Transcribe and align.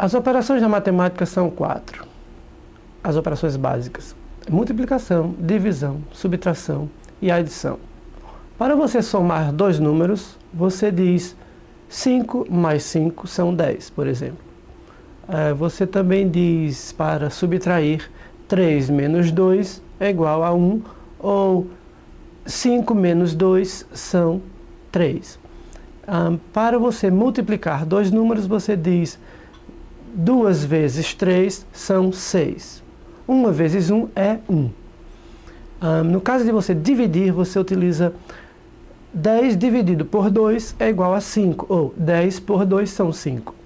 As 0.00 0.14
operações 0.14 0.62
da 0.62 0.68
matemática 0.68 1.26
são 1.26 1.50
quatro. 1.50 2.06
As 3.04 3.16
operações 3.16 3.54
básicas: 3.54 4.16
multiplicação, 4.48 5.34
divisão, 5.38 5.98
subtração 6.10 6.88
e 7.20 7.30
adição. 7.30 7.78
Para 8.56 8.74
você 8.74 9.02
somar 9.02 9.52
dois 9.52 9.78
números, 9.78 10.38
você 10.54 10.90
diz 10.90 11.36
5 11.86 12.50
mais 12.50 12.82
5 12.84 13.26
são 13.26 13.54
10, 13.54 13.90
por 13.90 14.06
exemplo. 14.06 14.38
É, 15.28 15.52
você 15.52 15.86
também 15.86 16.30
diz 16.30 16.92
para 16.92 17.28
subtrair 17.28 18.10
3 18.48 18.88
menos 18.88 19.30
2 19.30 19.82
é 20.00 20.08
igual 20.08 20.42
a 20.42 20.54
1, 20.54 20.82
ou 21.18 21.66
5 22.46 22.94
menos 22.94 23.34
2 23.34 23.86
são 23.92 24.40
3. 24.90 25.38
Um, 26.08 26.38
para 26.54 26.78
você 26.78 27.10
multiplicar 27.10 27.84
dois 27.84 28.10
números, 28.10 28.46
você 28.46 28.74
diz 28.74 29.18
2 30.14 30.64
vezes 30.64 31.14
3 31.14 31.66
são 31.72 32.12
6. 32.12 32.82
1 33.28 33.52
vezes 33.52 33.90
1 33.90 34.08
é 34.14 34.38
1. 34.48 34.54
Um, 35.82 36.04
no 36.04 36.20
caso 36.20 36.44
de 36.44 36.52
você 36.52 36.74
dividir, 36.74 37.32
você 37.32 37.58
utiliza 37.58 38.12
10 39.12 39.56
dividido 39.56 40.04
por 40.04 40.30
2 40.30 40.76
é 40.78 40.88
igual 40.88 41.14
a 41.14 41.20
5, 41.20 41.66
ou 41.68 41.94
10 41.96 42.40
por 42.40 42.64
2 42.64 42.90
são 42.90 43.12
5. 43.12 43.59